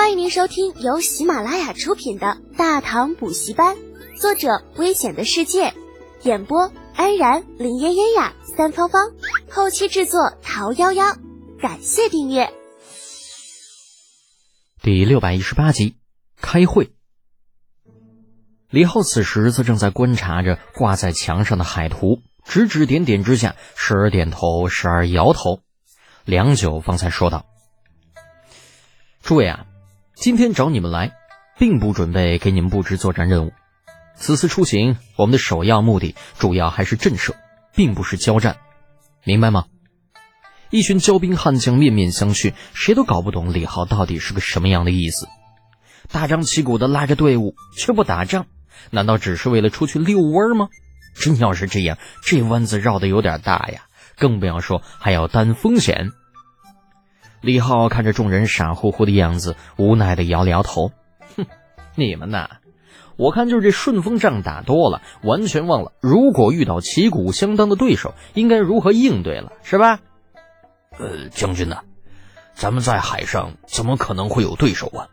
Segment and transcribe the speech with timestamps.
[0.00, 3.76] 欢迎您收听由喜马拉雅出品的《大唐补习班》，
[4.18, 5.74] 作者：危险的世界，
[6.22, 9.12] 演播：安然、林嫣嫣呀、三芳芳，
[9.50, 11.18] 后期制作：桃夭夭。
[11.60, 12.50] 感谢订阅。
[14.80, 15.96] 第六百一十八集，
[16.40, 16.92] 开会。
[18.70, 25.60] 李浩此时则正在观察着挂在墙上的海图，指指点点之下，时而点头，时而摇头，
[26.24, 27.44] 良久方才说道
[29.22, 29.66] ：“诸位啊。”
[30.20, 31.12] 今天找你们来，
[31.58, 33.54] 并不准备给你们布置作战任务。
[34.16, 37.32] 此次出行，我们的首要目的主要还是震慑，
[37.74, 38.58] 并不是交战，
[39.24, 39.64] 明白吗？
[40.68, 45.26] 一群骄兵悍将面面相觑，谁都搞不懂李浩到底是个什么样的意思。
[46.12, 48.44] 大张旗鼓的拉着队伍，却不打仗，
[48.90, 50.68] 难道只是为了出去遛弯吗？
[51.14, 53.84] 真要是这样，这弯子绕的有点大呀！
[54.18, 56.10] 更不要说还要担风险。
[57.40, 60.92] 李浩看着众人傻乎乎的样子，无奈的摇了摇头
[61.36, 61.46] ：“哼，
[61.94, 62.48] 你们呐，
[63.16, 70.00] 我看就是这顺风仗打多了，完全忘了如果遇到旗鼓相当的对手，应该如何应对了，是吧
[70.98, 71.80] ？”“呃，将军呐，
[72.52, 75.08] 咱们在海上怎么可能会有对手啊？”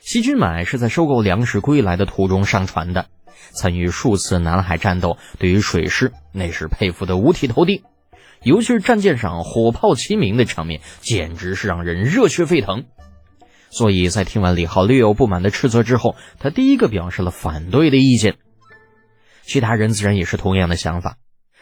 [0.00, 3.06] 西军买是在收购粮食归来的途中上船的，
[3.50, 7.82] 参与数次南海战斗，对于水师那是佩服的五体投地。
[8.42, 12.84] 尤其是战舰上火炮齐鸣的场面，简直是让人热血沸腾。
[13.70, 18.36] 所以在听完李浩略有不满的斥责之后，他第一个表示了反对的意见。
[19.42, 21.16] 其他人自然也是同样的想法。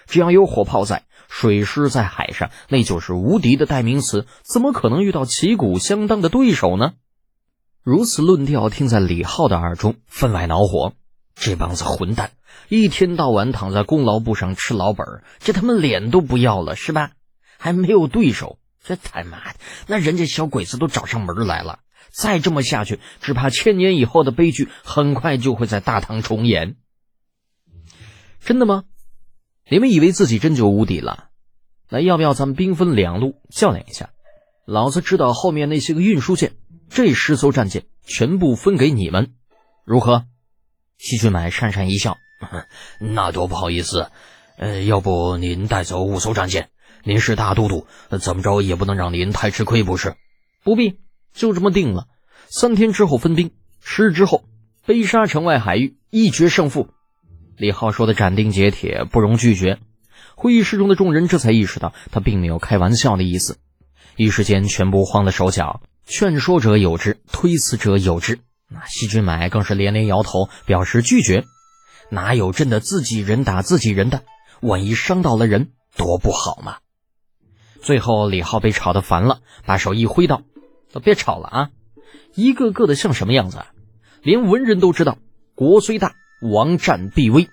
[0.07, 6.93] 只要有火炮在，水师在海上那就是无敌的代名词，怎么可能遇到旗鼓相当的对手呢？
[7.83, 10.93] 如此论调听在李浩的耳中，分外恼火。
[11.37, 12.33] 这帮子混蛋！
[12.69, 17.13] 一天到晚躺在功劳簿上吃老本，这他妈脸都不要了是吧？
[17.59, 21.81] 还没有对手，这他妈的，那人家小鬼子都找上门来了。
[22.11, 26.77] 再这么下去，只怕千年以后的悲剧很快就会在大唐重演。
[28.41, 28.85] 真的吗？
[29.69, 31.29] 你们以为自己真就无敌了？
[31.91, 34.11] 那要不要咱们兵分两路较量一下？
[34.65, 36.57] 老子知道后面那些个运输舰，
[36.89, 39.35] 这十艘战舰全部分给你们，
[39.85, 40.25] 如何？
[40.99, 42.19] 西俊买讪讪一笑。
[43.01, 44.11] 那多不好意思，
[44.59, 46.69] 呃，要不您带走五艘战舰？
[47.03, 47.87] 您是大都督，
[48.21, 50.17] 怎么着也不能让您太吃亏，不是？
[50.65, 50.99] 不必，
[51.33, 52.09] 就这么定了。
[52.49, 54.45] 三天之后分兵，十日之后
[54.83, 56.89] 飞沙城外海域一决胜负。
[57.57, 59.79] 李浩说的斩钉截铁，不容拒绝。
[60.35, 63.57] 会议室中的众人这才意识到他并没有开玩笑的意思，
[64.17, 65.81] 一时间全部慌了手脚。
[66.05, 68.41] 劝说者有之，推辞者有之。
[68.69, 71.45] 那西君买更是连连摇头，表示拒绝。
[72.11, 74.23] 哪有真的自己人打自己人的？
[74.61, 76.79] 万一伤到了人，多不好嘛！
[77.81, 80.43] 最后李浩被吵得烦了，把手一挥道
[80.93, 81.71] ：“都别吵了啊！
[82.35, 83.65] 一个个的像什么样子？
[84.23, 85.19] 连文人都知道，
[85.55, 87.49] 国虽大，王战必危。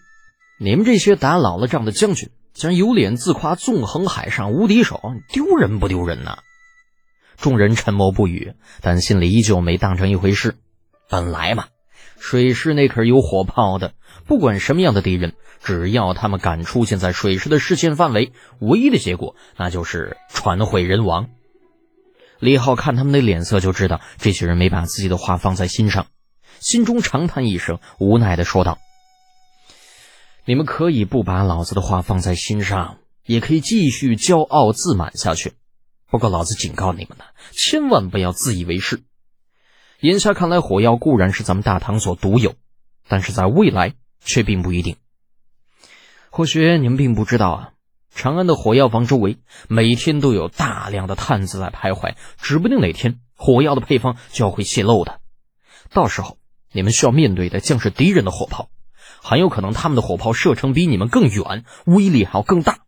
[0.59, 6.39] 你们这些打老了仗的将军，竟然有脸自夸纵横海上无敌手，丢人不丢人呐？”
[7.37, 10.55] 众人沉默不语，但心里依旧没当成一回事。
[11.13, 11.67] 本来嘛。
[12.17, 13.93] 水师那可是有火炮的，
[14.25, 21.29] 不管什么样的敌人，只要他们敢出现在水师的视线范围，唯一的结果那就是船毁人亡。
[22.39, 26.07] 李浩看他们的脸色就知道，这些人没把自己的话放在心上，
[26.59, 28.79] 心中长叹一声，无奈的说道
[30.45, 35.53] ：“你们可以不把老子的话放在心上，也可以继续骄傲自满下去。
[36.09, 39.03] 不过老子警告你们呢，千万不要自以为是。”
[40.03, 42.55] 眼下看来，火药固然是咱们大唐所独有，
[43.07, 44.97] 但是在未来却并不一定。
[46.29, 47.69] 或许你们并不知道啊，
[48.13, 49.37] 长安的火药房周围
[49.69, 55.21] 每天都有大量的探子在徘徊，指不定哪天火药的配方就要会泄露的。
[55.89, 56.37] 到时候
[56.73, 58.69] 你们需要面对的将是敌人的火炮，
[59.21, 62.79] 很有可能他们的火炮射程比你们更远，威力还要更大。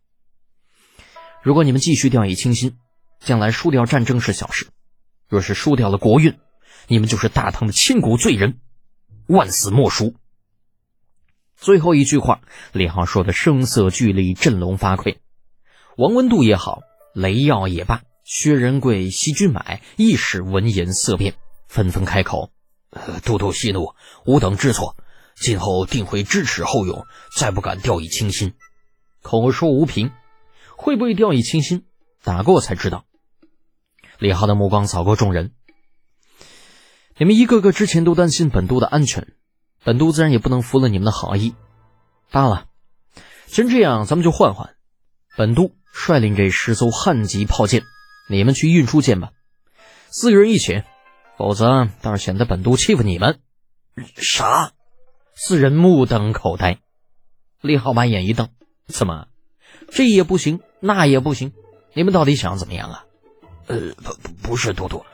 [1.42, 2.76] 如果你们继续掉以轻心，
[3.20, 4.66] 将来输掉战争是小事，
[5.30, 6.36] 若是输掉了国运，
[6.88, 8.60] 你们就是大唐的千古罪人，
[9.26, 10.14] 万死莫赎。
[11.56, 12.42] 最后一句话，
[12.72, 15.16] 李浩说的声色俱厉，振聋发聩。
[15.96, 16.82] 王文度也好，
[17.14, 21.34] 雷耀也罢，薛仁贵、西君买亦是闻言色变，
[21.66, 22.50] 纷纷开口
[23.24, 23.94] ：“都督息怒，
[24.26, 24.96] 吾等知错，
[25.34, 28.54] 今后定会知耻后勇，再不敢掉以轻心。”
[29.22, 30.12] 口说无凭，
[30.76, 31.86] 会不会掉以轻心，
[32.22, 33.06] 打过才知道。
[34.18, 35.52] 李浩的目光扫过众人。
[37.18, 39.26] 你们一个个之前都担心本都的安全，
[39.82, 41.54] 本都自然也不能服了你们的好意。
[42.30, 42.66] 罢了，
[43.46, 44.74] 既然这样，咱们就换换。
[45.34, 47.84] 本都率领这十艘汉级炮舰，
[48.28, 49.30] 你们去运输舰吧。
[50.10, 50.82] 四个人一起，
[51.38, 53.40] 否则倒是显得本都欺负你们。
[54.16, 54.72] 啥？
[55.34, 56.80] 四人目瞪口呆。
[57.62, 58.50] 李浩把眼一瞪
[58.88, 59.28] ：“怎么，
[59.90, 61.52] 这也不行，那也不行？
[61.94, 63.04] 你们到底想怎么样啊？”
[63.68, 65.04] 呃，不不不是都督，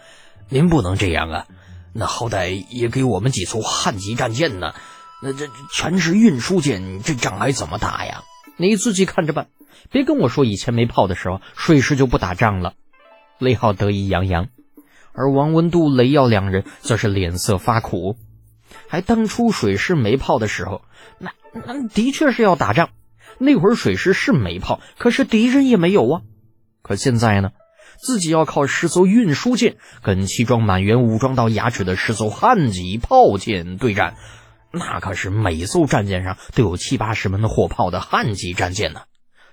[0.48, 1.46] 您不能这样啊！
[1.92, 4.74] 那好歹也给我们几艘汉级战舰呢。
[5.22, 8.22] 那这全是运输舰，这仗还怎么打呀？
[8.56, 9.48] 你自己看着办，
[9.90, 12.74] 别跟我说以前没炮的时候，水师就不打仗了。
[13.38, 14.48] 雷浩得意洋洋，
[15.12, 18.16] 而王文度、雷耀两人则是脸色发苦。
[18.88, 20.82] 还当初水师没炮的时候，
[21.18, 22.90] 那那的确是要打仗。
[23.38, 26.22] 那会儿水师是没炮，可是敌人也没有啊。
[26.82, 27.50] 可现在呢，
[28.02, 34.16] 自己要靠十艘运输舰跟齐装满员、武装到牙齿的十艘汉级炮舰对战。
[34.72, 39.02] 那可是每艘战舰上都有七八十门的火炮的汉级战舰呢，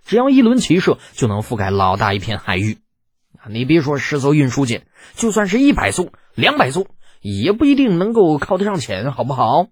[0.03, 2.79] 只要一轮齐射，就能覆盖老大一片海域。
[3.47, 6.87] 你别说十艘运输舰，就算是一百艘、两百艘，
[7.21, 9.67] 也不一定能够靠得上前，好不好？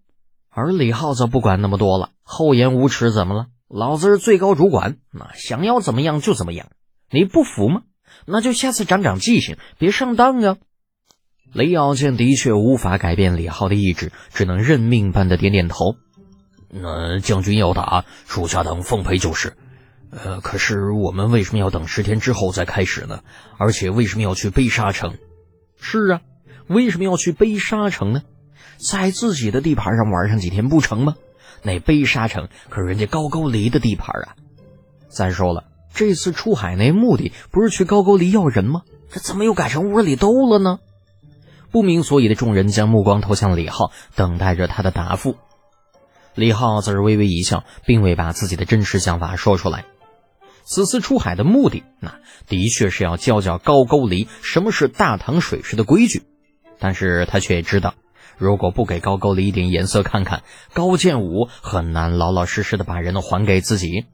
[0.50, 3.48] 而李浩则不管那么多了，厚颜无耻怎么了？
[3.68, 6.68] 老子是最高主管，那想要怎么样就怎么样。
[7.10, 7.82] 你不服吗？
[8.26, 10.58] 那就下次长长记性，别上当啊！
[11.54, 15.96] 雷耀见的确无法改变李浩的意志，只能认命般的点点头。
[16.70, 19.54] 那将军要打，属下等奉陪就是。
[20.10, 23.22] 呃，可是我们为什么要等十天之后再开始呢？
[23.58, 25.18] 而且为什么要去悲沙城？
[25.80, 26.22] 是啊，
[26.68, 28.24] 为什么要去悲沙城呢？
[28.78, 31.16] 在自己的地盘上玩上几天不成吗？
[31.64, 34.36] 那悲沙城可是人家高句丽的地盘啊！
[35.10, 38.82] 再说了，这次出海那目的不是去高句丽要人吗？
[39.12, 40.80] 这怎么又改成窝里斗了呢？
[41.72, 45.36] 不明所以的众人将目光投向李浩，等待着他的答复。
[46.36, 49.86] 李浩则是微微一笑，并未把自己的真实想法说出来。
[50.64, 52.16] 此次出海的目的，那
[52.48, 56.24] 的确是要教教高句丽什么是大唐水师的规矩。
[56.78, 57.96] 但是他却也知道，
[58.38, 60.44] 如果不给高句丽一点颜色看看，
[60.74, 64.06] 高建武很难老老实实的把人还给自己。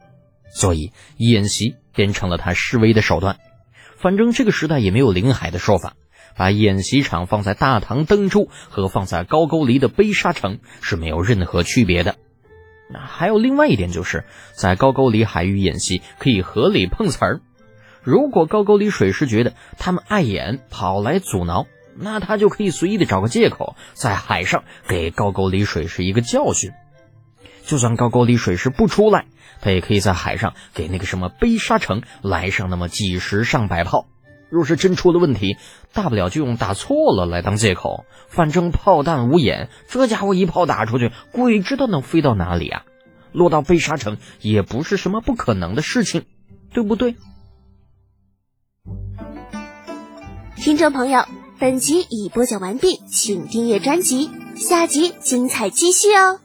[0.54, 3.38] 所以演习变成了他示威的手段。
[3.98, 5.94] 反正这个时代也没有临海的说法。
[6.36, 12.16] 把演习场放在大唐登州和放在高句丽的悲沙城是没有任何区别的。
[12.90, 14.24] 那还有另外一点，就是
[14.56, 17.42] 在高句丽海域演习可以合理碰瓷儿。
[18.02, 26.72] 如果高句丽水师觉得他们碍眼跑来阻挠，那他就可以随意的找个借口在海上给高句丽水师一个教训。
[27.66, 29.26] 就算高句丽水师不出来，
[29.62, 34.08] 他也可以在海上给那个什么悲沙城来上那么几十上百炮。
[34.50, 35.58] 若是真出了问题，
[35.94, 38.06] 大不了就用打错了来当借口。
[38.28, 42.84] 反正炮弹无眼，这家伙一炮打出去，鬼知道能飞到哪里啊！
[43.32, 46.26] 落到悲沙城也不是什么不可能的事情，
[46.72, 47.16] 对不对？
[50.56, 51.26] 听众朋友，
[51.58, 56.43] 本集已播讲完毕，请订阅专辑，下集精彩继续哦。